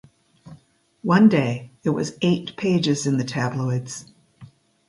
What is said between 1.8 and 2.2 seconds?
it was